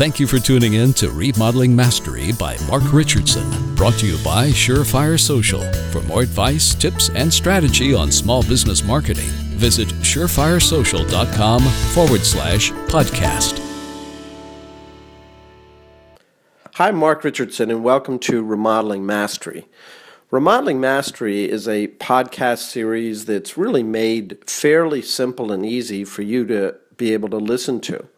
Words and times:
Thank 0.00 0.18
you 0.18 0.26
for 0.26 0.38
tuning 0.38 0.72
in 0.72 0.94
to 0.94 1.10
Remodeling 1.10 1.76
Mastery 1.76 2.32
by 2.32 2.56
Mark 2.66 2.90
Richardson, 2.90 3.74
brought 3.74 3.98
to 3.98 4.06
you 4.06 4.16
by 4.24 4.46
Surefire 4.46 5.20
Social. 5.20 5.60
For 5.92 6.00
more 6.04 6.22
advice, 6.22 6.74
tips, 6.74 7.10
and 7.10 7.30
strategy 7.30 7.92
on 7.92 8.10
small 8.10 8.42
business 8.42 8.82
marketing, 8.82 9.28
visit 9.58 9.88
surefiresocial.com 9.88 11.60
forward 11.60 12.22
slash 12.22 12.70
podcast. 12.88 13.60
Hi, 16.76 16.90
Mark 16.92 17.22
Richardson, 17.22 17.70
and 17.70 17.84
welcome 17.84 18.18
to 18.20 18.42
Remodeling 18.42 19.04
Mastery. 19.04 19.68
Remodeling 20.30 20.80
Mastery 20.80 21.44
is 21.44 21.68
a 21.68 21.88
podcast 21.88 22.60
series 22.60 23.26
that's 23.26 23.58
really 23.58 23.82
made 23.82 24.38
fairly 24.46 25.02
simple 25.02 25.52
and 25.52 25.66
easy 25.66 26.06
for 26.06 26.22
you 26.22 26.46
to 26.46 26.74
be 26.96 27.12
able 27.12 27.28
to 27.28 27.36
listen 27.36 27.82
to. 27.82 28.08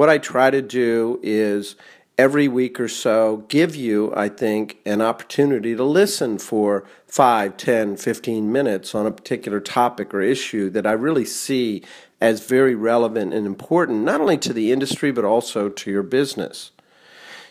What 0.00 0.08
I 0.08 0.16
try 0.16 0.48
to 0.50 0.62
do 0.62 1.20
is 1.22 1.76
every 2.16 2.48
week 2.48 2.80
or 2.80 2.88
so 2.88 3.44
give 3.48 3.76
you, 3.76 4.14
I 4.16 4.30
think, 4.30 4.78
an 4.86 5.02
opportunity 5.02 5.76
to 5.76 5.84
listen 5.84 6.38
for 6.38 6.86
5, 7.06 7.58
10, 7.58 7.98
15 7.98 8.50
minutes 8.50 8.94
on 8.94 9.04
a 9.04 9.10
particular 9.10 9.60
topic 9.60 10.14
or 10.14 10.22
issue 10.22 10.70
that 10.70 10.86
I 10.86 10.92
really 10.92 11.26
see 11.26 11.82
as 12.18 12.46
very 12.46 12.74
relevant 12.74 13.34
and 13.34 13.46
important, 13.46 14.02
not 14.02 14.22
only 14.22 14.38
to 14.38 14.54
the 14.54 14.72
industry, 14.72 15.12
but 15.12 15.26
also 15.26 15.68
to 15.68 15.90
your 15.90 16.02
business. 16.02 16.70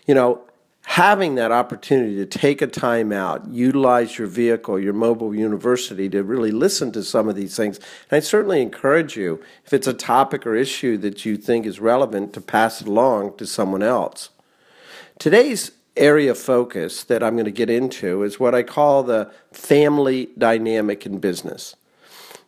You 0.07 0.15
know, 0.15 0.41
having 0.89 1.35
that 1.35 1.51
opportunity 1.51 2.15
to 2.15 2.25
take 2.25 2.63
a 2.63 2.67
time 2.67 3.11
out, 3.11 3.47
utilize 3.47 4.17
your 4.17 4.27
vehicle, 4.27 4.79
your 4.79 4.91
mobile 4.91 5.35
university 5.35 6.09
to 6.09 6.23
really 6.23 6.49
listen 6.49 6.91
to 6.91 7.03
some 7.03 7.29
of 7.29 7.35
these 7.35 7.55
things. 7.55 7.77
And 8.09 8.17
I 8.17 8.19
certainly 8.21 8.59
encourage 8.59 9.15
you, 9.15 9.39
if 9.63 9.71
it's 9.71 9.85
a 9.85 9.93
topic 9.93 10.47
or 10.47 10.55
issue 10.55 10.97
that 10.97 11.25
you 11.25 11.37
think 11.37 11.67
is 11.67 11.79
relevant, 11.79 12.33
to 12.33 12.41
pass 12.41 12.81
it 12.81 12.87
along 12.87 13.37
to 13.37 13.45
someone 13.45 13.83
else. 13.83 14.29
Today's 15.19 15.73
area 15.95 16.31
of 16.31 16.39
focus 16.39 17.03
that 17.03 17.21
I'm 17.21 17.35
going 17.35 17.45
to 17.45 17.51
get 17.51 17.69
into 17.69 18.23
is 18.23 18.39
what 18.39 18.55
I 18.55 18.63
call 18.63 19.03
the 19.03 19.31
family 19.51 20.29
dynamic 20.39 21.05
in 21.05 21.19
business. 21.19 21.75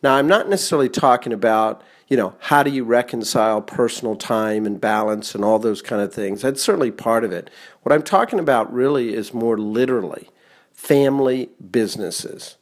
Now, 0.01 0.15
I'm 0.15 0.27
not 0.27 0.49
necessarily 0.49 0.89
talking 0.89 1.31
about 1.31 1.83
you 2.11 2.17
know, 2.17 2.35
how 2.39 2.61
do 2.61 2.69
you 2.69 2.83
reconcile 2.83 3.61
personal 3.61 4.17
time 4.17 4.65
and 4.65 4.81
balance 4.81 5.33
and 5.33 5.45
all 5.45 5.59
those 5.59 5.81
kind 5.81 6.01
of 6.01 6.13
things? 6.13 6.41
That's 6.41 6.61
certainly 6.61 6.91
part 6.91 7.23
of 7.23 7.31
it. 7.31 7.49
What 7.83 7.93
I'm 7.93 8.03
talking 8.03 8.37
about 8.37 8.71
really 8.73 9.13
is 9.13 9.33
more 9.33 9.57
literally 9.57 10.27
family 10.73 11.51
businesses. 11.71 12.57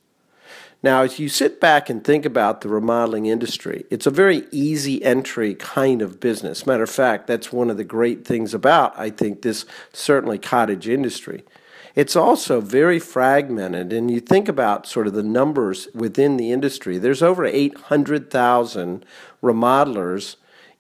Now, 0.83 1.02
as 1.02 1.17
you 1.17 1.30
sit 1.30 1.59
back 1.59 1.89
and 1.89 2.03
think 2.03 2.25
about 2.25 2.61
the 2.61 2.70
remodeling 2.70 3.25
industry, 3.25 3.86
it's 3.89 4.05
a 4.05 4.11
very 4.11 4.45
easy 4.52 5.03
entry 5.03 5.55
kind 5.55 6.03
of 6.03 6.20
business. 6.20 6.67
Matter 6.67 6.83
of 6.83 6.92
fact, 6.92 7.25
that's 7.25 7.52
one 7.52 7.72
of 7.72 7.77
the 7.77 7.83
great 7.83 8.25
things 8.25 8.53
about, 8.53 8.94
I 9.00 9.09
think, 9.09 9.42
this 9.42 9.66
certainly 9.92 10.38
cottage 10.38 10.88
industry. 10.88 11.44
It's 11.95 12.16
also 12.16 12.61
very 12.61 13.00
fragmented, 13.00 13.92
and 13.92 14.11
you 14.11 14.20
think 14.20 14.47
about 14.47 14.88
sort 14.88 15.08
of 15.08 15.14
the 15.14 15.23
numbers 15.23 15.88
within 15.94 16.38
the 16.38 16.52
industry. 16.52 16.97
There's 16.97 17.23
over 17.23 17.45
800,000 17.45 19.05
remodelers 19.42 20.36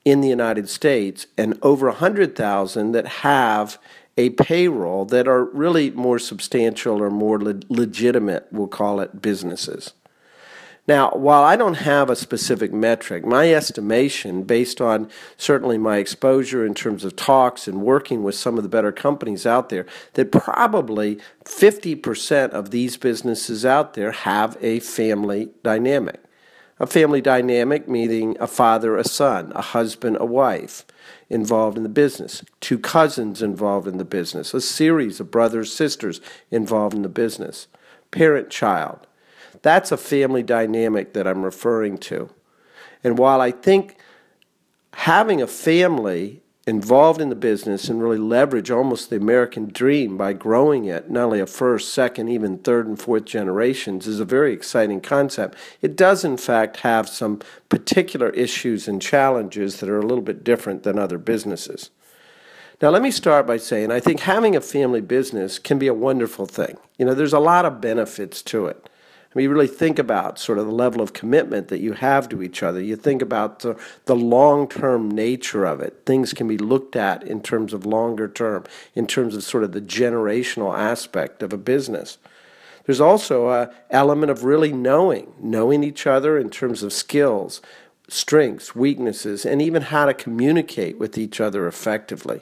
in 0.05 0.21
the 0.21 0.27
United 0.27 0.69
States 0.69 1.27
and 1.37 1.57
over 1.61 1.87
100,000 1.87 2.91
that 2.91 3.07
have 3.07 3.77
a 4.17 4.29
payroll 4.31 5.05
that 5.05 5.27
are 5.27 5.45
really 5.45 5.91
more 5.91 6.19
substantial 6.19 7.01
or 7.01 7.09
more 7.09 7.39
le- 7.39 7.59
legitimate, 7.69 8.47
we'll 8.51 8.67
call 8.67 8.99
it, 8.99 9.21
businesses. 9.21 9.93
Now, 10.89 11.11
while 11.11 11.43
I 11.43 11.55
don't 11.55 11.75
have 11.75 12.09
a 12.09 12.15
specific 12.15 12.73
metric, 12.73 13.23
my 13.23 13.53
estimation, 13.53 14.41
based 14.41 14.81
on 14.81 15.07
certainly 15.37 15.77
my 15.77 15.97
exposure 15.97 16.65
in 16.65 16.73
terms 16.73 17.05
of 17.05 17.15
talks 17.15 17.67
and 17.67 17.83
working 17.83 18.23
with 18.23 18.33
some 18.33 18.57
of 18.57 18.63
the 18.63 18.69
better 18.69 18.91
companies 18.91 19.45
out 19.45 19.69
there, 19.69 19.85
that 20.13 20.31
probably 20.31 21.19
50% 21.45 22.49
of 22.49 22.71
these 22.71 22.97
businesses 22.97 23.65
out 23.65 23.93
there 23.93 24.11
have 24.11 24.57
a 24.61 24.79
family 24.79 25.49
dynamic. 25.63 26.23
A 26.79 26.87
family 26.87 27.19
dynamic 27.19 27.89
meaning 27.89 28.37
a 28.39 28.47
father, 28.47 28.95
a 28.95 29.03
son, 29.03 29.51
a 29.53 29.61
husband, 29.61 30.17
a 30.19 30.25
wife 30.25 30.85
involved 31.29 31.77
in 31.77 31.83
the 31.83 31.89
business, 31.89 32.43
two 32.61 32.79
cousins 32.79 33.41
involved 33.41 33.87
in 33.87 33.97
the 33.97 34.05
business, 34.05 34.53
a 34.53 34.61
series 34.61 35.19
of 35.19 35.29
brothers, 35.29 35.73
sisters 35.73 36.21
involved 36.49 36.95
in 36.95 37.01
the 37.01 37.09
business, 37.09 37.67
parent, 38.11 38.49
child. 38.49 39.05
That's 39.61 39.91
a 39.91 39.97
family 39.97 40.41
dynamic 40.41 41.13
that 41.13 41.27
I'm 41.27 41.43
referring 41.43 41.97
to. 41.99 42.29
And 43.03 43.17
while 43.17 43.41
I 43.41 43.51
think 43.51 43.97
having 44.93 45.41
a 45.41 45.47
family 45.47 46.41
involved 46.69 47.19
in 47.19 47.29
the 47.29 47.35
business 47.35 47.89
and 47.89 48.01
really 48.01 48.17
leverage 48.17 48.71
almost 48.71 49.09
the 49.09 49.15
American 49.17 49.67
dream 49.67 50.15
by 50.15 50.31
growing 50.31 50.85
it, 50.85 51.09
not 51.09 51.25
only 51.25 51.39
a 51.39 51.45
first, 51.45 51.93
second, 51.93 52.29
even 52.29 52.59
third 52.59 52.87
and 52.87 52.99
fourth 52.99 53.25
generations, 53.25 54.07
is 54.07 54.19
a 54.19 54.25
very 54.25 54.53
exciting 54.53 55.01
concept. 55.01 55.57
It 55.81 55.95
does, 55.95 56.23
in 56.23 56.37
fact, 56.37 56.77
have 56.77 57.09
some 57.09 57.41
particular 57.67 58.29
issues 58.29 58.87
and 58.87 59.01
challenges 59.01 59.79
that 59.79 59.89
are 59.89 59.99
a 59.99 60.05
little 60.05 60.23
bit 60.23 60.43
different 60.43 60.83
than 60.83 60.97
other 60.97 61.17
businesses. 61.17 61.89
Now, 62.81 62.89
let 62.91 63.01
me 63.01 63.11
start 63.11 63.45
by 63.45 63.57
saying 63.57 63.91
I 63.91 63.99
think 63.99 64.21
having 64.21 64.55
a 64.55 64.61
family 64.61 65.01
business 65.01 65.59
can 65.59 65.79
be 65.79 65.87
a 65.87 65.93
wonderful 65.93 66.45
thing. 66.45 66.77
You 66.97 67.05
know, 67.05 67.13
there's 67.13 67.33
a 67.33 67.39
lot 67.39 67.65
of 67.65 67.81
benefits 67.81 68.41
to 68.43 68.67
it. 68.67 68.89
I 69.29 69.37
mean, 69.37 69.43
you 69.43 69.51
really 69.51 69.67
think 69.67 69.99
about 69.99 70.39
sort 70.39 70.57
of 70.57 70.65
the 70.65 70.71
level 70.71 71.01
of 71.01 71.13
commitment 71.13 71.67
that 71.67 71.81
you 71.81 71.93
have 71.93 72.27
to 72.29 72.41
each 72.41 72.63
other. 72.63 72.81
You 72.81 72.95
think 72.95 73.21
about 73.21 73.59
the, 73.59 73.79
the 74.05 74.15
long 74.15 74.67
term 74.67 75.09
nature 75.11 75.65
of 75.65 75.81
it. 75.81 76.01
Things 76.07 76.33
can 76.33 76.47
be 76.47 76.57
looked 76.57 76.95
at 76.95 77.23
in 77.23 77.41
terms 77.41 77.71
of 77.71 77.85
longer 77.85 78.27
term, 78.27 78.63
in 78.95 79.05
terms 79.05 79.35
of 79.35 79.43
sort 79.43 79.63
of 79.63 79.71
the 79.71 79.81
generational 79.81 80.75
aspect 80.75 81.43
of 81.43 81.53
a 81.53 81.57
business. 81.57 82.17
There's 82.85 82.99
also 82.99 83.49
an 83.49 83.69
element 83.91 84.31
of 84.31 84.45
really 84.45 84.73
knowing, 84.73 85.31
knowing 85.39 85.83
each 85.83 86.07
other 86.07 86.39
in 86.39 86.49
terms 86.49 86.81
of 86.81 86.91
skills, 86.91 87.61
strengths, 88.07 88.75
weaknesses, 88.75 89.45
and 89.45 89.61
even 89.61 89.83
how 89.83 90.07
to 90.07 90.13
communicate 90.15 90.97
with 90.97 91.19
each 91.19 91.39
other 91.39 91.67
effectively. 91.67 92.41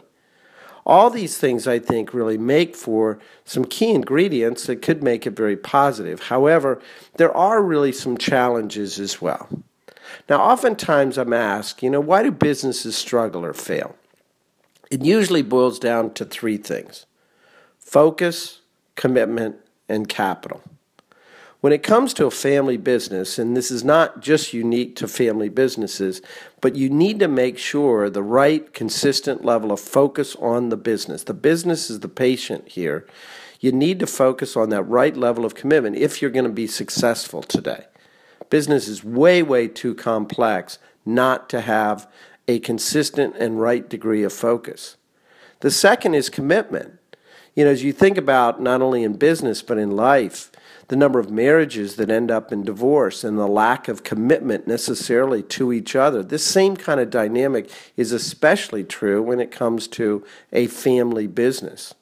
All 0.87 1.09
these 1.09 1.37
things, 1.37 1.67
I 1.67 1.79
think, 1.79 2.13
really 2.13 2.37
make 2.37 2.73
for 2.73 3.19
some 3.43 3.65
key 3.65 3.91
ingredients 3.91 4.67
that 4.67 4.81
could 4.81 5.03
make 5.03 5.27
it 5.27 5.35
very 5.35 5.57
positive. 5.57 6.21
However, 6.23 6.81
there 7.17 7.35
are 7.35 7.61
really 7.61 7.91
some 7.91 8.17
challenges 8.17 8.97
as 8.97 9.21
well. 9.21 9.49
Now, 10.29 10.39
oftentimes 10.39 11.17
I'm 11.17 11.33
asked, 11.33 11.83
you 11.83 11.89
know, 11.89 11.99
why 11.99 12.23
do 12.23 12.31
businesses 12.31 12.95
struggle 12.95 13.43
or 13.43 13.53
fail? 13.53 13.97
It 14.89 15.03
usually 15.03 15.41
boils 15.41 15.77
down 15.77 16.13
to 16.13 16.23
three 16.23 16.55
things 16.55 17.05
focus, 17.79 18.61
commitment, 18.95 19.57
and 19.89 20.07
capital. 20.07 20.61
When 21.67 21.73
it 21.73 21.83
comes 21.83 22.13
to 22.13 22.25
a 22.25 22.31
family 22.31 22.77
business, 22.77 23.37
and 23.37 23.57
this 23.57 23.71
is 23.71 23.83
not 23.83 24.21
just 24.21 24.53
unique 24.53 24.95
to 24.95 25.05
family 25.05 25.49
businesses, 25.49 26.21
but 26.61 26.77
you 26.77 26.89
need 26.89 27.19
to 27.19 27.27
make 27.27 27.57
sure 27.57 28.09
the 28.09 28.23
right, 28.23 28.73
consistent 28.73 29.43
level 29.43 29.73
of 29.73 29.81
focus 29.81 30.37
on 30.37 30.69
the 30.69 30.77
business. 30.77 31.23
The 31.23 31.33
business 31.33 31.89
is 31.89 31.99
the 31.99 32.07
patient 32.07 32.69
here. 32.69 33.05
You 33.59 33.73
need 33.73 33.99
to 33.99 34.07
focus 34.07 34.55
on 34.55 34.69
that 34.69 34.83
right 34.83 35.17
level 35.17 35.43
of 35.43 35.55
commitment 35.55 35.97
if 35.97 36.21
you're 36.21 36.31
going 36.31 36.45
to 36.45 36.49
be 36.49 36.67
successful 36.67 37.43
today. 37.43 37.87
Business 38.49 38.87
is 38.87 39.03
way, 39.03 39.43
way 39.43 39.67
too 39.67 39.93
complex 39.93 40.79
not 41.05 41.49
to 41.49 41.59
have 41.59 42.09
a 42.47 42.59
consistent 42.59 43.35
and 43.35 43.59
right 43.59 43.89
degree 43.89 44.23
of 44.23 44.31
focus. 44.31 44.95
The 45.59 45.71
second 45.71 46.13
is 46.13 46.29
commitment. 46.29 46.97
You 47.57 47.65
know, 47.65 47.71
as 47.71 47.83
you 47.83 47.91
think 47.91 48.17
about 48.17 48.61
not 48.61 48.81
only 48.81 49.03
in 49.03 49.17
business 49.17 49.61
but 49.61 49.77
in 49.77 49.91
life, 49.91 50.49
the 50.87 50.95
number 50.95 51.19
of 51.19 51.29
marriages 51.29 51.97
that 51.97 52.09
end 52.09 52.31
up 52.31 52.51
in 52.51 52.63
divorce 52.63 53.23
and 53.23 53.37
the 53.37 53.47
lack 53.47 53.87
of 53.87 54.03
commitment 54.03 54.67
necessarily 54.67 55.43
to 55.43 55.73
each 55.73 55.95
other. 55.95 56.23
This 56.23 56.45
same 56.45 56.77
kind 56.77 56.99
of 56.99 57.09
dynamic 57.09 57.69
is 57.97 58.11
especially 58.11 58.83
true 58.83 59.21
when 59.21 59.39
it 59.39 59.51
comes 59.51 59.87
to 59.89 60.25
a 60.53 60.67
family 60.67 61.27
business. 61.27 61.93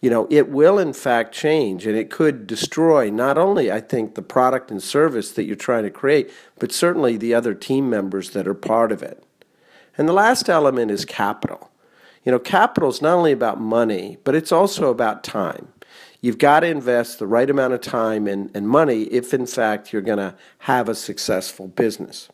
You 0.00 0.10
know, 0.10 0.26
it 0.30 0.50
will 0.50 0.78
in 0.78 0.92
fact 0.92 1.34
change 1.34 1.86
and 1.86 1.96
it 1.96 2.10
could 2.10 2.46
destroy 2.46 3.10
not 3.10 3.38
only, 3.38 3.70
I 3.70 3.80
think, 3.80 4.14
the 4.14 4.22
product 4.22 4.70
and 4.70 4.82
service 4.82 5.30
that 5.32 5.44
you're 5.44 5.56
trying 5.56 5.84
to 5.84 5.90
create, 5.90 6.30
but 6.58 6.72
certainly 6.72 7.16
the 7.16 7.34
other 7.34 7.54
team 7.54 7.88
members 7.88 8.30
that 8.30 8.48
are 8.48 8.54
part 8.54 8.92
of 8.92 9.02
it. 9.02 9.22
And 9.96 10.08
the 10.08 10.12
last 10.12 10.48
element 10.48 10.90
is 10.90 11.04
capital. 11.04 11.70
You 12.24 12.32
know, 12.32 12.38
capital 12.38 12.88
is 12.88 13.02
not 13.02 13.16
only 13.16 13.32
about 13.32 13.60
money, 13.60 14.18
but 14.24 14.34
it's 14.34 14.52
also 14.52 14.90
about 14.90 15.24
time. 15.24 15.68
You've 16.24 16.38
got 16.38 16.60
to 16.60 16.66
invest 16.66 17.18
the 17.18 17.26
right 17.26 17.50
amount 17.50 17.74
of 17.74 17.82
time 17.82 18.26
and, 18.26 18.50
and 18.56 18.66
money 18.66 19.02
if, 19.02 19.34
in 19.34 19.44
fact, 19.44 19.92
you're 19.92 20.00
going 20.00 20.16
to 20.16 20.34
have 20.60 20.88
a 20.88 20.94
successful 20.94 21.68
business. 21.68 22.30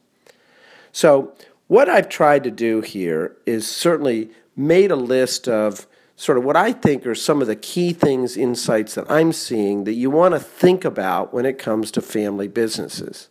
So, 0.93 1.35
what 1.67 1.89
I've 1.89 2.09
tried 2.09 2.45
to 2.45 2.53
do 2.53 2.83
here 2.83 3.37
is 3.47 3.69
certainly 3.69 4.31
made 4.55 4.93
a 4.93 4.97
list 4.97 5.49
of 5.49 5.89
sort 6.15 6.39
of 6.39 6.45
what 6.45 6.55
I 6.55 6.73
think 6.73 7.05
are 7.05 7.17
some 7.17 7.41
of 7.41 7.49
the 7.49 7.57
key 7.57 7.93
things, 7.93 8.37
insights 8.37 8.95
that 8.95 9.11
I'm 9.11 9.33
seeing 9.33 9.83
that 9.83 9.95
you 9.95 10.09
want 10.09 10.35
to 10.35 10.39
think 10.39 10.85
about 10.85 11.35
when 11.35 11.45
it 11.45 11.59
comes 11.59 11.91
to 11.91 12.01
family 12.01 12.47
businesses. 12.47 13.29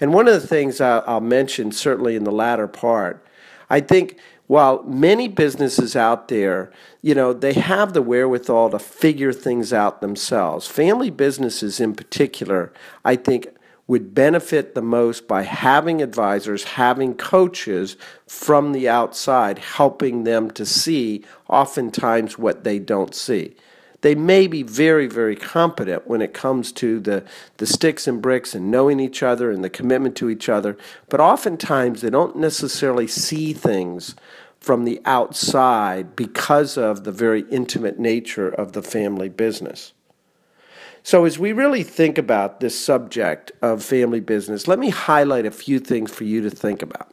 And 0.00 0.12
one 0.12 0.26
of 0.26 0.34
the 0.34 0.48
things 0.48 0.80
I'll 0.80 1.20
mention, 1.20 1.70
certainly 1.70 2.16
in 2.16 2.24
the 2.24 2.32
latter 2.32 2.66
part, 2.66 3.24
I 3.70 3.78
think 3.78 4.18
while 4.48 4.82
many 4.82 5.28
businesses 5.28 5.94
out 5.94 6.28
there, 6.28 6.72
you 7.00 7.14
know, 7.14 7.32
they 7.32 7.52
have 7.52 7.92
the 7.92 8.02
wherewithal 8.02 8.70
to 8.70 8.78
figure 8.78 9.32
things 9.32 9.72
out 9.72 10.00
themselves. 10.00 10.66
Family 10.66 11.10
businesses 11.10 11.78
in 11.78 11.94
particular, 11.94 12.72
I 13.04 13.14
think 13.14 13.48
would 13.86 14.14
benefit 14.14 14.74
the 14.74 14.82
most 14.82 15.28
by 15.28 15.42
having 15.42 16.02
advisors, 16.02 16.64
having 16.64 17.14
coaches 17.14 17.96
from 18.26 18.72
the 18.72 18.88
outside 18.88 19.58
helping 19.58 20.24
them 20.24 20.50
to 20.50 20.64
see 20.66 21.24
oftentimes 21.48 22.38
what 22.38 22.64
they 22.64 22.78
don't 22.78 23.14
see. 23.14 23.54
They 24.00 24.14
may 24.14 24.46
be 24.46 24.62
very, 24.62 25.08
very 25.08 25.34
competent 25.34 26.06
when 26.06 26.22
it 26.22 26.32
comes 26.32 26.70
to 26.72 27.00
the, 27.00 27.24
the 27.56 27.66
sticks 27.66 28.06
and 28.06 28.22
bricks 28.22 28.54
and 28.54 28.70
knowing 28.70 29.00
each 29.00 29.22
other 29.22 29.50
and 29.50 29.64
the 29.64 29.70
commitment 29.70 30.16
to 30.16 30.30
each 30.30 30.48
other, 30.48 30.76
but 31.08 31.20
oftentimes 31.20 32.00
they 32.00 32.10
don't 32.10 32.36
necessarily 32.36 33.08
see 33.08 33.52
things 33.52 34.14
from 34.60 34.84
the 34.84 35.00
outside 35.04 36.14
because 36.14 36.76
of 36.76 37.04
the 37.04 37.12
very 37.12 37.42
intimate 37.50 37.98
nature 37.98 38.48
of 38.48 38.72
the 38.72 38.82
family 38.82 39.28
business. 39.28 39.92
So, 41.02 41.24
as 41.24 41.38
we 41.38 41.52
really 41.52 41.84
think 41.84 42.18
about 42.18 42.60
this 42.60 42.78
subject 42.78 43.50
of 43.62 43.82
family 43.82 44.20
business, 44.20 44.68
let 44.68 44.78
me 44.78 44.90
highlight 44.90 45.46
a 45.46 45.50
few 45.50 45.78
things 45.78 46.12
for 46.12 46.24
you 46.24 46.42
to 46.42 46.50
think 46.50 46.82
about. 46.82 47.12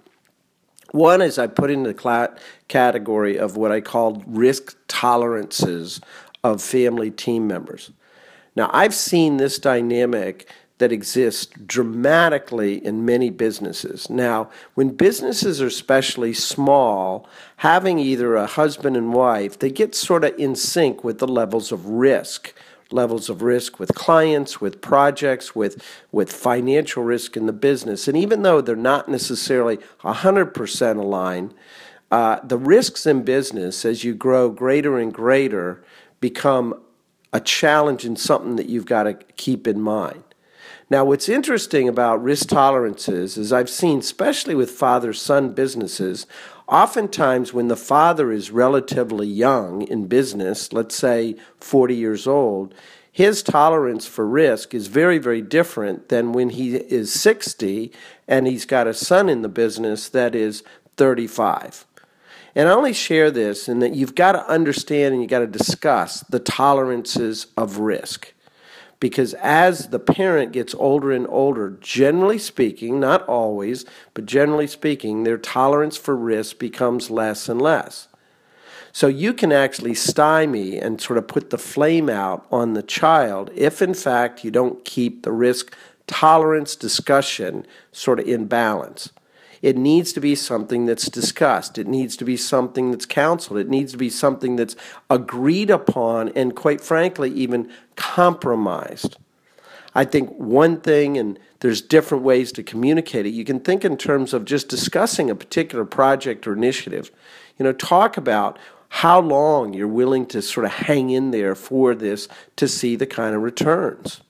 One 0.91 1.21
is 1.21 1.37
I 1.37 1.47
put 1.47 1.71
in 1.71 1.83
the 1.83 2.37
category 2.67 3.37
of 3.37 3.57
what 3.57 3.71
I 3.71 3.81
call 3.81 4.23
risk 4.25 4.77
tolerances 4.87 5.99
of 6.53 6.61
family 6.61 7.09
team 7.09 7.47
members. 7.47 7.91
Now, 8.55 8.69
I've 8.71 8.93
seen 8.93 9.37
this 9.37 9.57
dynamic 9.57 10.47
that 10.77 10.91
exists 10.91 11.47
dramatically 11.65 12.85
in 12.85 13.05
many 13.05 13.29
businesses. 13.29 14.09
Now, 14.09 14.49
when 14.73 14.89
businesses 14.89 15.61
are 15.61 15.67
especially 15.67 16.33
small, 16.33 17.27
having 17.57 17.97
either 17.97 18.35
a 18.35 18.45
husband 18.45 18.97
and 18.97 19.13
wife, 19.13 19.57
they 19.57 19.71
get 19.71 19.95
sort 19.95 20.23
of 20.23 20.37
in 20.37 20.55
sync 20.55 21.03
with 21.03 21.19
the 21.19 21.27
levels 21.27 21.71
of 21.71 21.85
risk 21.85 22.53
levels 22.91 23.29
of 23.29 23.41
risk 23.41 23.79
with 23.79 23.95
clients, 23.95 24.61
with 24.61 24.79
projects, 24.79 25.55
with, 25.55 25.83
with 26.11 26.31
financial 26.31 27.03
risk 27.03 27.35
in 27.35 27.47
the 27.47 27.51
business. 27.51 28.07
And 28.07 28.15
even 28.15 28.43
though 28.43 28.61
they're 28.61 28.75
not 28.75 29.09
necessarily 29.09 29.77
100% 30.01 30.99
aligned, 30.99 31.53
uh, 32.11 32.39
the 32.43 32.57
risks 32.57 33.05
in 33.05 33.23
business, 33.23 33.83
as 33.83 34.03
you 34.03 34.13
grow 34.13 34.49
greater 34.49 34.99
and 34.99 35.13
greater, 35.13 35.83
become 36.29 36.73
a 37.31 37.39
challenge 37.39 38.03
and 38.03 38.17
something 38.17 38.55
that 38.55 38.67
you've 38.67 38.87
got 38.87 39.03
to 39.03 39.13
keep 39.37 39.67
in 39.67 39.79
mind. 39.79 40.23
Now, 40.89 41.05
what's 41.05 41.29
interesting 41.29 41.87
about 41.87 42.23
risk 42.23 42.49
tolerances 42.49 43.37
is 43.37 43.53
I've 43.53 43.69
seen, 43.69 43.99
especially 43.99 44.55
with 44.55 44.71
father 44.71 45.13
son 45.13 45.53
businesses, 45.53 46.25
oftentimes 46.67 47.53
when 47.53 47.67
the 47.67 47.75
father 47.75 48.31
is 48.31 48.49
relatively 48.49 49.27
young 49.27 49.83
in 49.83 50.07
business, 50.07 50.73
let's 50.73 50.95
say 50.95 51.35
40 51.59 51.93
years 51.93 52.25
old, 52.25 52.73
his 53.11 53.43
tolerance 53.43 54.07
for 54.07 54.25
risk 54.25 54.73
is 54.73 54.87
very, 54.87 55.19
very 55.19 55.43
different 55.43 56.09
than 56.09 56.33
when 56.33 56.49
he 56.49 56.75
is 56.75 57.13
60 57.13 57.91
and 58.27 58.47
he's 58.47 58.65
got 58.65 58.87
a 58.87 58.95
son 58.95 59.29
in 59.29 59.43
the 59.43 59.49
business 59.63 60.09
that 60.09 60.33
is 60.33 60.63
35. 60.97 61.85
And 62.55 62.69
I 62.69 62.71
only 62.71 62.93
share 62.93 63.31
this 63.31 63.67
in 63.67 63.79
that 63.79 63.95
you've 63.95 64.15
got 64.15 64.31
to 64.31 64.47
understand 64.49 65.13
and 65.13 65.21
you've 65.21 65.29
got 65.29 65.39
to 65.39 65.47
discuss 65.47 66.21
the 66.21 66.39
tolerances 66.39 67.47
of 67.57 67.79
risk 67.79 68.33
because 68.99 69.33
as 69.35 69.89
the 69.89 69.99
parent 69.99 70.51
gets 70.51 70.73
older 70.75 71.11
and 71.11 71.27
older, 71.29 71.77
generally 71.81 72.37
speaking, 72.37 72.99
not 72.99 73.27
always, 73.27 73.85
but 74.13 74.25
generally 74.25 74.67
speaking, 74.67 75.23
their 75.23 75.37
tolerance 75.37 75.97
for 75.97 76.15
risk 76.15 76.57
becomes 76.59 77.11
less 77.11 77.49
and 77.49 77.61
less. 77.61 78.07
So 78.91 79.07
you 79.07 79.33
can 79.33 79.51
actually 79.51 79.93
stymie 79.93 80.77
and 80.77 81.01
sort 81.01 81.17
of 81.17 81.27
put 81.27 81.49
the 81.49 81.57
flame 81.57 82.09
out 82.09 82.47
on 82.49 82.73
the 82.73 82.83
child 82.83 83.51
if, 83.53 83.81
in 83.81 83.93
fact, 83.93 84.45
you 84.45 84.51
don't 84.51 84.85
keep 84.85 85.23
the 85.23 85.33
risk 85.33 85.75
tolerance 86.07 86.75
discussion 86.77 87.67
sort 87.91 88.19
of 88.19 88.27
in 88.27 88.45
balance. 88.45 89.11
It 89.65 89.77
needs 89.77 90.13
to 90.13 90.19
be 90.19 90.35
something 90.35 90.85
that's 90.85 91.09
discussed. 91.09 91.79
It 91.79 91.87
needs 91.87 92.15
to 92.17 92.23
be 92.23 92.37
something 92.37 92.91
that's 92.91 93.07
counseled. 93.07 93.57
It 93.57 93.67
needs 93.67 93.93
to 93.93 93.97
be 93.97 94.11
something 94.11 94.57
that's 94.57 94.75
agreed 95.09 95.71
upon 95.71 96.29
and, 96.35 96.55
quite 96.55 96.81
frankly, 96.81 97.31
even 97.31 97.71
compromised. 97.95 99.17
I 99.95 100.05
think 100.05 100.29
one 100.37 100.81
thing, 100.81 101.17
and 101.17 101.39
there's 101.61 101.81
different 101.81 102.23
ways 102.23 102.51
to 102.51 102.61
communicate 102.61 103.25
it, 103.25 103.29
you 103.29 103.43
can 103.43 103.59
think 103.59 103.83
in 103.83 103.97
terms 103.97 104.35
of 104.35 104.45
just 104.45 104.69
discussing 104.69 105.31
a 105.31 105.35
particular 105.35 105.83
project 105.83 106.45
or 106.45 106.53
initiative. 106.53 107.09
You 107.57 107.63
know, 107.63 107.73
talk 107.73 108.17
about 108.17 108.59
how 108.89 109.19
long 109.19 109.73
you're 109.73 109.87
willing 109.87 110.27
to 110.27 110.43
sort 110.43 110.67
of 110.67 110.73
hang 110.73 111.09
in 111.09 111.31
there 111.31 111.55
for 111.55 111.95
this 111.95 112.27
to 112.57 112.67
see 112.67 112.95
the 112.95 113.07
kind 113.07 113.35
of 113.35 113.41
returns 113.41 114.21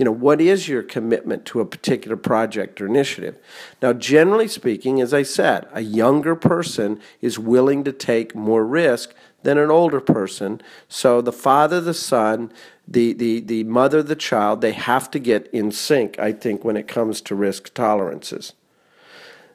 you 0.00 0.04
know, 0.04 0.10
what 0.10 0.40
is 0.40 0.66
your 0.66 0.82
commitment 0.82 1.44
to 1.44 1.60
a 1.60 1.66
particular 1.66 2.16
project 2.16 2.80
or 2.80 2.86
initiative? 2.86 3.36
Now, 3.82 3.92
generally 3.92 4.48
speaking, 4.48 4.98
as 4.98 5.12
I 5.12 5.22
said, 5.22 5.68
a 5.74 5.82
younger 5.82 6.34
person 6.34 6.98
is 7.20 7.38
willing 7.38 7.84
to 7.84 7.92
take 7.92 8.34
more 8.34 8.64
risk 8.64 9.12
than 9.42 9.58
an 9.58 9.70
older 9.70 10.00
person. 10.00 10.62
So 10.88 11.20
the 11.20 11.34
father, 11.34 11.82
the 11.82 11.92
son, 11.92 12.50
the, 12.88 13.12
the, 13.12 13.40
the 13.40 13.64
mother, 13.64 14.02
the 14.02 14.16
child, 14.16 14.62
they 14.62 14.72
have 14.72 15.10
to 15.10 15.18
get 15.18 15.48
in 15.52 15.70
sync, 15.70 16.18
I 16.18 16.32
think, 16.32 16.64
when 16.64 16.78
it 16.78 16.88
comes 16.88 17.20
to 17.20 17.34
risk 17.34 17.74
tolerances. 17.74 18.54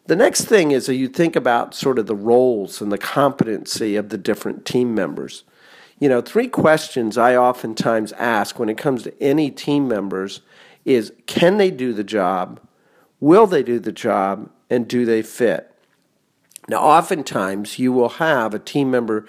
The 0.06 0.16
next 0.16 0.44
thing 0.44 0.70
is 0.70 0.86
that 0.86 0.94
you 0.94 1.08
think 1.08 1.36
about 1.36 1.74
sort 1.74 1.98
of 1.98 2.06
the 2.06 2.16
roles 2.16 2.82
and 2.82 2.92
the 2.92 3.00
competency 3.00 3.96
of 3.96 4.10
the 4.10 4.18
different 4.20 4.64
team 4.64 4.94
members. 4.94 5.44
You 6.00 6.10
know, 6.10 6.22
three 6.22 6.48
questions 6.48 7.18
I 7.18 7.36
oftentimes 7.36 8.12
ask 8.14 8.60
when 8.60 8.70
it 8.70 8.78
comes 8.78 9.04
to 9.04 9.24
any 9.24 9.50
team 9.50 9.88
members 9.88 10.42
is 10.84 11.14
can 11.26 11.58
they 11.58 11.72
do 11.72 11.94
the 11.94 12.04
job? 12.04 12.60
Will 13.20 13.48
they 13.48 13.64
do 13.64 13.80
the 13.80 13.92
job? 13.92 14.50
And 14.70 14.88
do 14.88 15.06
they 15.06 15.22
fit? 15.22 15.72
Now, 16.68 16.78
oftentimes 16.78 17.78
you 17.78 17.94
will 17.94 18.10
have 18.10 18.54
a 18.54 18.60
team 18.60 18.90
member 18.90 19.26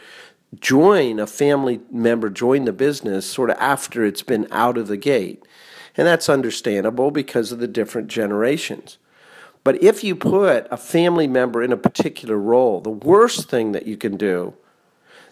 join, 0.59 1.21
a 1.21 1.27
family 1.27 1.81
member 1.91 2.31
join 2.31 2.65
the 2.65 2.73
business 2.73 3.27
sort 3.27 3.51
of 3.51 3.57
after 3.59 4.05
it's 4.05 4.23
been 4.23 4.49
out 4.51 4.79
of 4.79 4.89
the 4.89 4.97
gate. 4.97 5.45
And 5.97 6.07
that's 6.07 6.29
understandable 6.29 7.11
because 7.11 7.53
of 7.53 7.59
the 7.59 7.69
different 7.69 8.09
generations. 8.09 8.99
But 9.65 9.83
if 9.83 10.05
you 10.05 10.15
put 10.15 10.67
a 10.71 10.77
family 10.77 11.27
member 11.27 11.62
in 11.62 11.73
a 11.73 11.77
particular 11.77 12.37
role, 12.37 12.81
the 12.81 12.91
worst 12.91 13.50
thing 13.50 13.73
that 13.73 13.87
you 13.87 13.97
can 13.97 14.17
do 14.17 14.55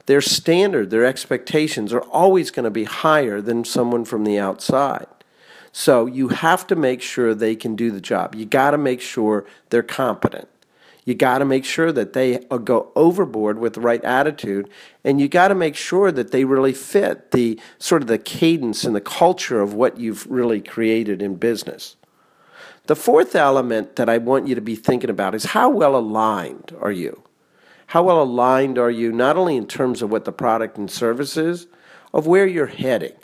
their 0.07 0.21
standard, 0.21 0.91
their 0.91 1.05
expectations 1.05 1.93
are 1.93 2.03
always 2.03 2.51
going 2.51 2.65
to 2.65 2.71
be 2.71 2.85
higher 2.85 3.41
than 3.41 3.65
someone 3.65 4.05
from 4.05 4.25
the 4.25 4.39
outside. 4.39 5.07
So 5.73 6.07
you 6.07 6.29
have 6.29 6.67
to 6.69 6.77
make 6.77 7.03
sure 7.03 7.35
they 7.35 7.57
can 7.57 7.75
do 7.75 7.91
the 7.91 8.01
job. 8.01 8.35
You 8.35 8.47
got 8.47 8.73
to 8.73 8.79
make 8.79 9.01
sure 9.01 9.45
they're 9.71 9.83
competent. 9.83 10.49
You 11.05 11.15
got 11.15 11.39
to 11.39 11.45
make 11.45 11.65
sure 11.65 11.93
that 11.93 12.13
they 12.13 12.47
uh, 12.49 12.59
go 12.59 12.93
overboard 12.95 13.59
with 13.59 13.75
the 13.75 13.81
right 13.81 14.03
attitude, 14.05 14.71
and 15.03 15.21
you 15.21 15.29
got 15.29 15.49
to 15.49 15.55
make 15.55 15.77
sure 15.77 16.11
that 16.13 16.31
they 16.31 16.45
really 16.45 16.73
fit 16.73 17.33
the 17.33 17.61
sort 17.79 18.03
of 18.03 18.09
the 18.09 18.19
cadence 18.19 18.85
and 18.85 18.97
the 18.97 19.01
culture 19.01 19.61
of 19.61 19.75
what 19.75 19.99
you've 19.99 20.27
really 20.31 20.61
created 20.61 21.21
in 21.21 21.35
business. 21.35 21.97
The 22.87 22.97
fourth 22.97 23.35
element 23.35 23.97
that 23.97 24.09
I 24.09 24.19
want 24.19 24.47
you 24.47 24.55
to 24.55 24.61
be 24.61 24.77
thinking 24.77 25.11
about 25.11 25.35
is 25.35 25.47
how 25.47 25.71
well 25.71 25.97
aligned 25.97 26.75
are 26.81 26.93
you? 26.93 27.24
How 27.89 28.03
well 28.03 28.23
aligned 28.23 28.79
are 28.79 28.91
you, 28.91 29.13
not 29.13 29.37
only 29.37 29.57
in 29.57 29.67
terms 29.67 30.03
of 30.03 30.11
what 30.11 30.25
the 30.25 30.33
product 30.33 30.79
and 30.79 30.91
service 30.91 31.37
is, 31.37 31.67
of 32.13 32.27
where 32.27 32.47
you're 32.47 32.67
heading? 32.67 33.15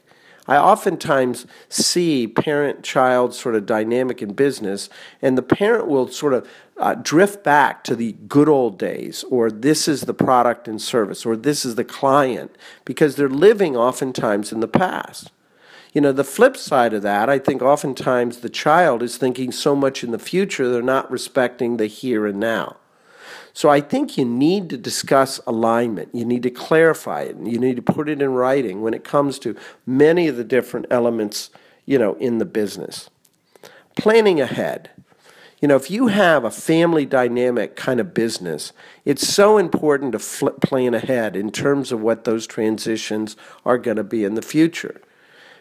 I 0.50 0.56
oftentimes 0.56 1.46
see 1.68 2.26
parent 2.26 2.82
child 2.82 3.34
sort 3.34 3.54
of 3.54 3.66
dynamic 3.66 4.20
in 4.20 4.32
business, 4.32 4.88
and 5.22 5.38
the 5.38 5.42
parent 5.42 5.86
will 5.86 6.08
sort 6.08 6.34
of 6.34 6.48
uh, 6.76 6.94
drift 6.94 7.44
back 7.44 7.84
to 7.84 7.94
the 7.94 8.16
good 8.26 8.48
old 8.48 8.78
days, 8.78 9.24
or 9.30 9.50
this 9.50 9.86
is 9.86 10.02
the 10.02 10.14
product 10.14 10.66
and 10.66 10.82
service, 10.82 11.24
or 11.24 11.36
this 11.36 11.64
is 11.64 11.76
the 11.76 11.84
client, 11.84 12.56
because 12.84 13.14
they're 13.14 13.28
living 13.28 13.76
oftentimes 13.76 14.50
in 14.50 14.58
the 14.58 14.66
past. 14.66 15.30
You 15.92 16.00
know, 16.00 16.10
the 16.10 16.24
flip 16.24 16.56
side 16.56 16.94
of 16.94 17.02
that, 17.02 17.28
I 17.28 17.38
think 17.38 17.62
oftentimes 17.62 18.38
the 18.38 18.48
child 18.48 19.04
is 19.04 19.16
thinking 19.16 19.52
so 19.52 19.76
much 19.76 20.02
in 20.02 20.10
the 20.10 20.18
future, 20.18 20.68
they're 20.68 20.82
not 20.82 21.10
respecting 21.10 21.76
the 21.76 21.86
here 21.86 22.26
and 22.26 22.40
now. 22.40 22.76
So 23.52 23.68
I 23.68 23.80
think 23.80 24.16
you 24.16 24.25
need 24.25 24.70
to 24.70 24.76
discuss 24.76 25.38
alignment. 25.46 26.14
You 26.14 26.25
need 26.25 26.42
to 26.44 26.50
clarify 26.50 27.22
it. 27.22 27.37
And 27.37 27.50
you 27.50 27.58
need 27.58 27.76
to 27.76 27.82
put 27.82 28.08
it 28.08 28.22
in 28.22 28.32
writing 28.32 28.82
when 28.82 28.94
it 28.94 29.04
comes 29.04 29.38
to 29.40 29.56
many 29.87 30.28
of 30.28 30.37
the 30.37 30.44
different 30.44 30.87
elements, 30.90 31.50
you 31.87 31.99
know, 31.99 32.14
in 32.14 32.38
the 32.38 32.44
business. 32.44 33.10
Planning 33.96 34.40
ahead. 34.40 34.90
You 35.60 35.68
know, 35.68 35.76
if 35.76 35.90
you 35.90 36.06
have 36.06 36.44
a 36.44 36.50
family 36.50 37.04
dynamic 37.04 37.76
kind 37.76 38.00
of 38.00 38.14
business, 38.14 38.72
it's 39.04 39.28
so 39.28 39.58
important 39.58 40.12
to 40.12 40.50
plan 40.52 40.94
ahead 40.94 41.37
in 41.37 41.50
terms 41.50 41.92
of 41.92 42.00
what 42.00 42.25
those 42.25 42.46
transitions 42.46 43.37
are 43.66 43.76
going 43.76 43.99
to 43.99 44.04
be 44.04 44.25
in 44.25 44.37
the 44.37 44.42
future. 44.42 45.02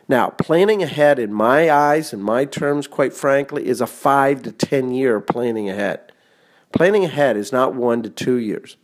Now, 0.07 0.29
planning 0.29 0.81
ahead, 0.81 1.19
in 1.19 1.33
my 1.33 1.69
eyes 1.69 2.13
and 2.13 2.23
my 2.23 2.45
terms, 2.45 2.87
quite 2.87 3.13
frankly, 3.13 3.67
is 3.67 3.81
a 3.81 3.85
five 3.85 4.41
to 4.43 4.51
ten 4.51 4.91
year 4.91 5.19
planning 5.19 5.69
ahead. 5.69 6.08
Planning 6.71 7.05
ahead 7.05 7.35
is 7.37 7.51
not 7.51 7.73
one 7.75 8.03
to 8.03 8.09
two 8.09 8.37
years. 8.37 8.77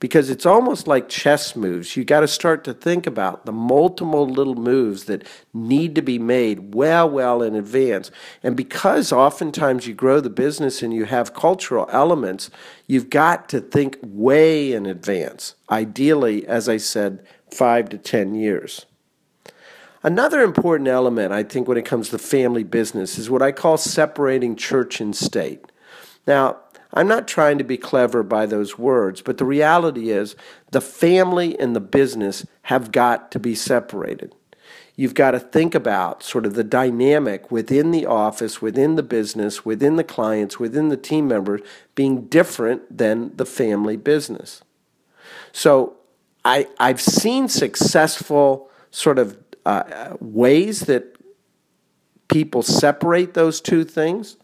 because 0.00 0.28
it's 0.28 0.44
almost 0.44 0.86
like 0.86 1.08
chess 1.08 1.56
moves. 1.56 1.96
You 1.96 2.04
got 2.04 2.20
to 2.20 2.28
start 2.28 2.62
to 2.64 2.74
think 2.74 3.06
about 3.06 3.46
the 3.46 3.52
multiple 3.52 4.28
little 4.28 4.54
moves 4.54 5.04
that 5.04 5.26
need 5.54 5.94
to 5.94 6.02
be 6.02 6.18
made 6.18 6.74
well, 6.74 7.08
well 7.08 7.42
in 7.42 7.54
advance. 7.54 8.10
And 8.42 8.54
because 8.54 9.12
oftentimes 9.12 9.86
you 9.86 9.94
grow 9.94 10.20
the 10.20 10.28
business 10.28 10.82
and 10.82 10.92
you 10.92 11.06
have 11.06 11.32
cultural 11.32 11.88
elements, 11.90 12.50
you've 12.86 13.08
got 13.08 13.48
to 13.48 13.60
think 13.60 13.96
way 14.02 14.72
in 14.72 14.84
advance. 14.84 15.54
Ideally, 15.70 16.46
as 16.46 16.68
I 16.68 16.76
said, 16.76 17.24
five 17.50 17.88
to 17.88 17.96
10 17.96 18.34
years. 18.34 18.84
Another 20.02 20.42
important 20.42 20.88
element, 20.88 21.32
I 21.32 21.44
think, 21.44 21.66
when 21.66 21.78
it 21.78 21.86
comes 21.86 22.10
to 22.10 22.18
family 22.18 22.64
business 22.64 23.16
is 23.16 23.30
what 23.30 23.40
I 23.40 23.52
call 23.52 23.78
separating 23.78 24.54
church 24.54 25.00
and 25.00 25.16
state. 25.16 25.64
Now, 26.26 26.58
I'm 26.94 27.08
not 27.08 27.26
trying 27.26 27.58
to 27.58 27.64
be 27.64 27.76
clever 27.76 28.22
by 28.22 28.46
those 28.46 28.78
words, 28.78 29.20
but 29.20 29.38
the 29.38 29.44
reality 29.44 30.10
is 30.10 30.36
the 30.70 30.80
family 30.80 31.58
and 31.58 31.74
the 31.74 31.80
business 31.80 32.46
have 32.62 32.92
got 32.92 33.32
to 33.32 33.40
be 33.40 33.54
separated. 33.56 34.32
You've 34.96 35.14
got 35.14 35.32
to 35.32 35.40
think 35.40 35.74
about 35.74 36.22
sort 36.22 36.46
of 36.46 36.54
the 36.54 36.62
dynamic 36.62 37.50
within 37.50 37.90
the 37.90 38.06
office, 38.06 38.62
within 38.62 38.94
the 38.94 39.02
business, 39.02 39.64
within 39.64 39.96
the 39.96 40.04
clients, 40.04 40.60
within 40.60 40.88
the 40.88 40.96
team 40.96 41.26
members 41.26 41.62
being 41.96 42.26
different 42.26 42.96
than 42.96 43.36
the 43.36 43.44
family 43.44 43.96
business. 43.96 44.62
So 45.50 45.96
I, 46.44 46.68
I've 46.78 47.00
seen 47.00 47.48
successful 47.48 48.70
sort 48.92 49.18
of 49.18 49.36
uh, 49.66 50.16
ways 50.20 50.82
that 50.82 51.16
people 52.28 52.62
separate 52.62 53.34
those 53.34 53.60
two 53.60 53.82
things 53.82 54.36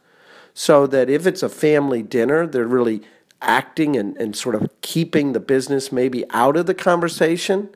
so 0.55 0.87
that 0.87 1.09
if 1.09 1.27
it's 1.27 1.43
a 1.43 1.49
family 1.49 2.03
dinner, 2.03 2.47
they're 2.47 2.67
really 2.67 3.03
acting 3.43 3.97
and, 3.97 4.17
and 4.19 4.37
sort 4.37 4.55
of 4.55 4.69
keeping 4.83 5.33
the 5.33 5.41
business 5.41 5.91
maybe 5.91 6.25
out 6.31 6.57
of 6.57 6.67
the 6.67 6.75
conversation. 6.75 7.69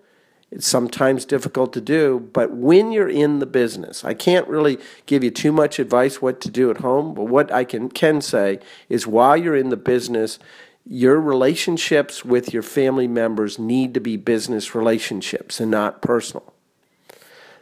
It's 0.50 0.66
sometimes 0.66 1.25
difficult 1.25 1.73
to 1.73 1.81
do, 1.81 2.28
but 2.33 2.52
when 2.52 2.93
you're 2.93 3.09
in 3.09 3.40
the 3.40 3.47
business, 3.47 4.04
I 4.04 4.14
can't 4.14 4.47
really 4.47 4.78
give 5.07 5.25
you 5.25 5.31
too 5.31 5.50
much 5.50 5.78
advice 5.78 6.23
what 6.23 6.40
to 6.43 6.50
do 6.50 6.71
at 6.71 6.78
home, 6.78 7.14
but 7.14 7.25
what 7.25 7.50
I 7.50 7.64
can, 7.64 7.88
can 7.88 8.21
say 8.21 8.61
is 8.88 9.07
while 9.07 9.37
you're 9.37 9.57
in 9.57 9.71
the 9.71 9.76
business, 9.76 10.38
your 10.87 11.19
relationships 11.19 12.25
with 12.25 12.52
your 12.52 12.62
family 12.62 13.09
members 13.09 13.59
need 13.59 13.95
to 13.95 14.00
be 14.00 14.16
business 14.16 14.75
relationships 14.75 15.59
and 15.59 15.71
not 15.71 16.02
personal. 16.02 16.52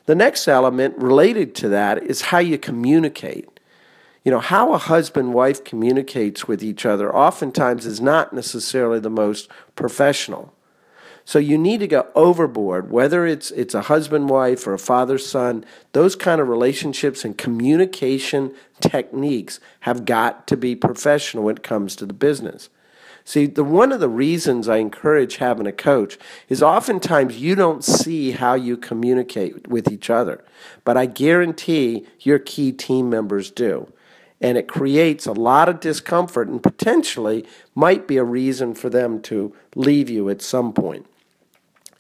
The 0.07 0.15
next 0.15 0.49
element 0.49 0.99
related 0.99 1.55
to 1.57 1.69
that 1.69 2.03
is 2.03 2.23
how 2.23 2.39
you 2.39 2.59
communicate. 2.59 3.52
You 4.25 4.31
know, 4.31 4.41
how 4.41 4.73
a 4.73 4.79
husband 4.79 5.35
wife 5.35 5.65
communicates 5.65 6.47
with 6.47 6.63
each 6.63 6.87
other 6.87 7.15
oftentimes 7.15 7.87
is 7.87 8.01
not 8.01 8.33
necessarily 8.33 9.01
the 9.01 9.11
most 9.11 9.49
professional. 9.75 10.53
So 11.25 11.39
you 11.39 11.57
need 11.57 11.79
to 11.81 11.87
go 11.87 12.09
overboard, 12.15 12.91
whether 12.91 13.27
it's 13.27 13.51
it's 13.53 13.75
a 13.75 13.83
husband 13.83 14.29
wife 14.29 14.67
or 14.67 14.75
a 14.75 14.79
father 14.79 15.19
son. 15.19 15.65
Those 15.93 16.17
kind 16.17 16.41
of 16.41 16.49
relationships 16.49 17.25
and 17.25 17.39
communication 17.39 18.55
techniques 18.81 19.61
have 19.81 20.05
got 20.05 20.47
to 20.49 20.57
be 20.57 20.75
professional 20.75 21.45
when 21.45 21.57
it 21.57 21.63
comes 21.63 21.95
to 21.97 22.07
the 22.07 22.13
business. 22.13 22.69
See, 23.25 23.47
the 23.47 23.63
one 23.63 23.93
of 23.93 24.01
the 24.01 24.09
reasons 24.09 24.69
I 24.69 24.79
encourage 24.79 25.37
having 25.37 25.69
a 25.69 25.73
coach 25.73 26.19
is 26.49 26.61
oftentimes 26.61 27.39
you 27.39 27.55
don't 27.55 27.85
see 27.85 28.33
how 28.33 28.55
you 28.55 28.77
communicate 28.77 29.69
with 29.69 29.91
each 29.91 30.11
other, 30.11 30.45
but 30.85 30.97
I 30.97 31.07
guarantee 31.07 32.05
your 32.21 32.41
key 32.41 32.73
team 32.73 33.09
members 33.09 33.51
do 33.51 33.93
and 34.43 34.59
it 34.59 34.67
creates 34.67 35.25
a 35.25 35.33
lot 35.33 35.69
of 35.69 35.81
discomfort 35.81 36.49
and 36.49 36.63
potentially 36.63 37.47
might 37.75 38.09
be 38.09 38.17
a 38.17 38.25
reason 38.25 38.75
for 38.75 38.91
them 38.91 39.23
to 39.23 39.55
leave 39.77 40.11
you 40.11 40.29
at 40.29 40.43
some 40.43 40.73
point. 40.73 41.07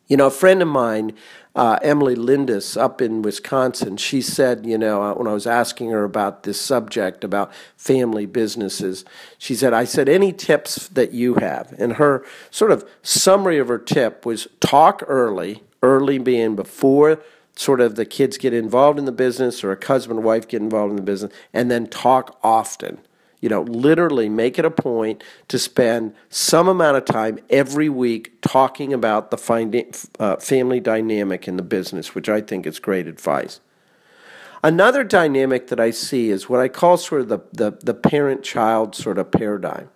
You 0.08 0.16
know, 0.16 0.26
a 0.26 0.30
friend 0.30 0.60
of 0.60 0.68
mine, 0.68 1.12
uh, 1.54 1.78
Emily 1.80 2.16
Lindis, 2.16 2.76
up 2.76 3.00
in 3.00 3.22
Wisconsin, 3.22 3.96
she 3.96 4.20
said, 4.20 4.66
you 4.66 4.76
know, 4.76 5.02
uh, 5.02 5.14
when 5.14 5.28
I 5.28 5.32
was 5.32 5.46
asking 5.46 5.90
her 5.90 6.04
about 6.04 6.42
this 6.42 6.60
subject 6.60 7.24
about 7.24 7.52
family 7.76 8.26
businesses, 8.26 9.04
she 9.38 9.54
said, 9.54 9.72
I 9.72 9.84
said, 9.84 10.08
any 10.08 10.32
tips 10.32 10.88
that 10.88 11.12
you 11.12 11.36
have? 11.36 11.72
And 11.78 11.94
her 11.94 12.26
sort 12.50 12.72
of 12.72 12.86
summary 13.02 13.58
of 13.58 13.68
her 13.68 13.78
tip 13.78 14.26
was 14.26 14.48
talk 14.60 15.02
early, 15.06 15.62
early 15.82 16.18
being 16.18 16.56
before 16.56 17.22
sort 17.56 17.80
of 17.80 17.96
the 17.96 18.04
kids 18.04 18.38
get 18.38 18.54
involved 18.54 18.98
in 18.98 19.04
the 19.04 19.12
business 19.12 19.62
or 19.62 19.72
a 19.72 19.86
husband 19.86 20.18
and 20.18 20.26
wife 20.26 20.48
get 20.48 20.62
involved 20.62 20.90
in 20.90 20.96
the 20.96 21.02
business 21.02 21.32
and 21.52 21.70
then 21.70 21.86
talk 21.86 22.38
often. 22.42 22.98
You 23.40 23.48
know 23.48 23.62
literally 23.62 24.28
make 24.28 24.56
it 24.56 24.64
a 24.64 24.70
point 24.70 25.24
to 25.48 25.58
spend 25.58 26.14
some 26.30 26.68
amount 26.68 26.96
of 26.96 27.04
time 27.04 27.40
every 27.50 27.88
week 27.88 28.40
talking 28.40 28.92
about 28.92 29.32
the 29.32 30.06
uh, 30.20 30.36
family 30.36 30.78
dynamic 30.78 31.48
in 31.48 31.56
the 31.56 31.64
business 31.64 32.14
which 32.14 32.28
i 32.28 32.40
think 32.40 32.66
is 32.66 32.78
great 32.78 33.08
advice. 33.08 33.58
Another 34.62 35.02
dynamic 35.02 35.66
that 35.66 35.80
i 35.80 35.90
see 35.90 36.30
is 36.30 36.48
what 36.48 36.60
i 36.60 36.68
call 36.68 36.96
sort 36.96 37.22
of 37.22 37.28
the, 37.28 37.40
the, 37.52 37.78
the 37.82 37.94
parent 37.94 38.44
child 38.44 38.94
sort 38.94 39.18
of 39.18 39.32
paradigm. 39.32 39.90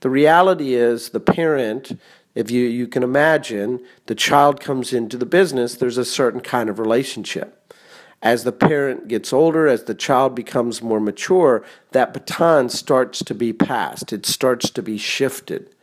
The 0.00 0.10
reality 0.10 0.74
is 0.74 1.08
the 1.08 1.20
parent 1.20 1.98
if 2.36 2.50
you, 2.50 2.66
you 2.66 2.86
can 2.86 3.02
imagine 3.02 3.80
the 4.04 4.14
child 4.14 4.60
comes 4.60 4.92
into 4.92 5.16
the 5.16 5.26
business, 5.26 5.74
there's 5.74 5.96
a 5.96 6.04
certain 6.04 6.40
kind 6.40 6.68
of 6.68 6.78
relationship. 6.78 7.74
As 8.22 8.44
the 8.44 8.52
parent 8.52 9.08
gets 9.08 9.32
older, 9.32 9.66
as 9.66 9.84
the 9.84 9.94
child 9.94 10.34
becomes 10.34 10.82
more 10.82 11.00
mature, 11.00 11.64
that 11.92 12.12
baton 12.12 12.68
starts 12.68 13.20
to 13.24 13.34
be 13.34 13.54
passed, 13.54 14.12
it 14.12 14.26
starts 14.26 14.68
to 14.70 14.82
be 14.82 14.98
shifted. 14.98 15.74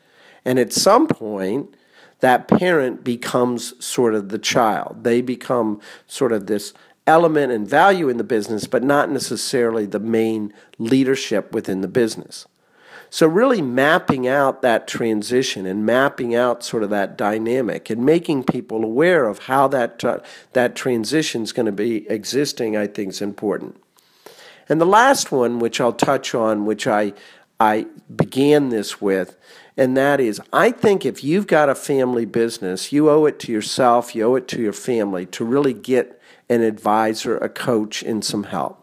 And 0.45 0.59
at 0.59 0.71
some 0.71 1.07
point, 1.07 1.73
that 2.19 2.47
parent 2.47 3.03
becomes 3.03 3.73
sort 3.83 4.13
of 4.13 4.29
the 4.29 4.37
child. 4.37 5.03
They 5.03 5.21
become 5.21 5.81
sort 6.05 6.31
of 6.31 6.45
this 6.45 6.73
element 7.07 7.51
and 7.51 7.67
value 7.67 8.09
in 8.09 8.17
the 8.17 8.23
business, 8.23 8.67
but 8.67 8.83
not 8.83 9.09
necessarily 9.09 9.87
the 9.87 9.99
main 9.99 10.53
leadership 10.77 11.51
within 11.51 11.81
the 11.81 11.87
business. 11.87 12.45
So, 13.13 13.27
really 13.27 13.61
mapping 13.61 14.27
out 14.27 14.63
that 14.63 14.87
transition 14.87 15.67
and 15.67 15.85
mapping 15.85 16.33
out 16.33 16.63
sort 16.63 16.81
of 16.81 16.89
that 16.89 17.15
dynamic 17.15 17.91
and 17.91 18.03
making 18.03 18.45
people 18.45 18.83
aware 18.83 19.25
of 19.25 19.37
how 19.37 19.67
that, 19.67 20.03
uh, 20.03 20.17
that 20.53 20.75
transition 20.75 21.43
is 21.43 21.51
going 21.51 21.67
to 21.67 21.71
be 21.71 22.09
existing, 22.09 22.75
I 22.75 22.87
think 22.87 23.11
is 23.11 23.21
important. 23.21 23.79
And 24.67 24.81
the 24.81 24.87
last 24.87 25.31
one, 25.31 25.59
which 25.59 25.79
I'll 25.79 25.93
touch 25.93 26.33
on, 26.33 26.65
which 26.65 26.87
I, 26.87 27.13
I 27.59 27.85
began 28.15 28.69
this 28.69 28.99
with, 28.99 29.37
and 29.77 29.95
that 29.95 30.19
is 30.19 30.41
I 30.51 30.71
think 30.71 31.05
if 31.05 31.23
you've 31.23 31.45
got 31.45 31.69
a 31.69 31.75
family 31.75 32.25
business, 32.25 32.91
you 32.91 33.11
owe 33.11 33.27
it 33.27 33.37
to 33.41 33.51
yourself, 33.51 34.15
you 34.15 34.23
owe 34.23 34.35
it 34.37 34.47
to 34.47 34.59
your 34.59 34.73
family 34.73 35.27
to 35.27 35.45
really 35.45 35.73
get 35.73 36.19
an 36.49 36.61
advisor, 36.61 37.37
a 37.37 37.47
coach, 37.47 38.01
and 38.01 38.25
some 38.25 38.45
help. 38.45 38.82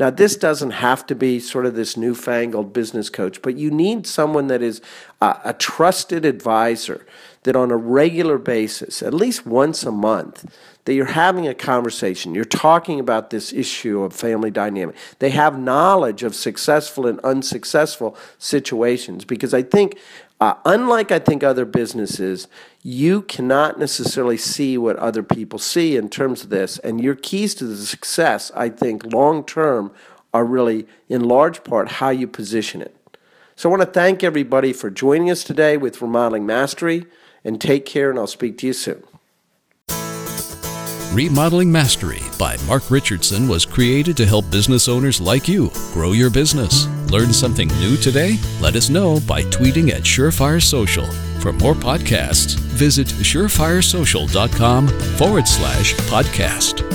Now, 0.00 0.08
this 0.08 0.34
doesn't 0.34 0.70
have 0.70 1.06
to 1.08 1.14
be 1.14 1.38
sort 1.38 1.66
of 1.66 1.74
this 1.74 1.94
newfangled 1.94 2.72
business 2.72 3.10
coach, 3.10 3.42
but 3.42 3.58
you 3.58 3.70
need 3.70 4.06
someone 4.06 4.46
that 4.46 4.62
is 4.62 4.80
a, 5.20 5.38
a 5.44 5.52
trusted 5.52 6.24
advisor 6.24 7.06
that 7.42 7.54
on 7.54 7.70
a 7.70 7.76
regular 7.76 8.38
basis, 8.38 9.02
at 9.02 9.12
least 9.12 9.44
once 9.44 9.82
a 9.84 9.92
month, 9.92 10.50
that 10.86 10.94
you're 10.94 11.04
having 11.04 11.46
a 11.46 11.52
conversation. 11.52 12.34
You're 12.34 12.46
talking 12.46 12.98
about 12.98 13.28
this 13.28 13.52
issue 13.52 14.02
of 14.02 14.14
family 14.14 14.50
dynamic. 14.50 14.96
They 15.18 15.30
have 15.30 15.58
knowledge 15.58 16.22
of 16.22 16.34
successful 16.34 17.06
and 17.06 17.20
unsuccessful 17.20 18.16
situations 18.38 19.26
because 19.26 19.52
I 19.52 19.62
think 19.62 19.98
uh, 20.40 20.54
unlike 20.64 21.12
I 21.12 21.18
think 21.18 21.42
other 21.42 21.66
businesses, 21.66 22.48
you 22.82 23.22
cannot 23.22 23.78
necessarily 23.78 24.38
see 24.38 24.78
what 24.78 24.96
other 24.96 25.22
people 25.22 25.58
see 25.58 25.96
in 25.96 26.08
terms 26.08 26.42
of 26.42 26.48
this. 26.48 26.78
And 26.78 27.00
your 27.00 27.14
keys 27.14 27.54
to 27.56 27.66
the 27.66 27.76
success, 27.76 28.50
I 28.56 28.70
think, 28.70 29.12
long 29.12 29.44
term, 29.44 29.92
are 30.32 30.44
really 30.44 30.86
in 31.08 31.24
large 31.24 31.62
part 31.62 31.92
how 31.92 32.08
you 32.08 32.26
position 32.26 32.80
it. 32.80 32.96
So 33.54 33.68
I 33.68 33.76
want 33.76 33.82
to 33.82 33.86
thank 33.86 34.24
everybody 34.24 34.72
for 34.72 34.88
joining 34.88 35.30
us 35.30 35.44
today 35.44 35.76
with 35.76 36.00
Remodeling 36.00 36.46
Mastery, 36.46 37.04
and 37.44 37.60
take 37.60 37.84
care, 37.84 38.08
and 38.08 38.18
I'll 38.18 38.26
speak 38.26 38.56
to 38.58 38.66
you 38.66 38.72
soon. 38.72 39.02
Remodeling 41.12 41.72
Mastery 41.72 42.22
by 42.38 42.56
Mark 42.68 42.88
Richardson 42.88 43.48
was 43.48 43.66
created 43.66 44.16
to 44.16 44.26
help 44.26 44.48
business 44.48 44.86
owners 44.86 45.20
like 45.20 45.48
you 45.48 45.72
grow 45.92 46.12
your 46.12 46.30
business. 46.30 46.86
Learn 47.10 47.32
something 47.32 47.66
new 47.80 47.96
today? 47.96 48.38
Let 48.60 48.76
us 48.76 48.90
know 48.90 49.18
by 49.26 49.42
tweeting 49.42 49.90
at 49.90 50.02
Surefire 50.02 50.62
Social. 50.62 51.06
For 51.40 51.52
more 51.52 51.74
podcasts, 51.74 52.54
visit 52.56 53.08
surefiresocial.com 53.08 54.88
forward 54.88 55.48
slash 55.48 55.94
podcast. 55.94 56.89